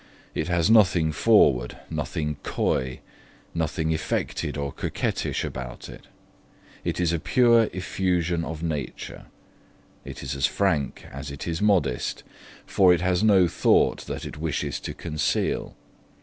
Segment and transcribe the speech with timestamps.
[0.33, 3.01] It has nothing forward, nothing coy,
[3.53, 6.07] nothing affected or coquettish about it;
[6.83, 9.27] it is a pure effusion of nature.
[10.03, 12.23] It is as frank as it is modest,
[12.65, 15.75] for it has no thought that it wishes to conceal.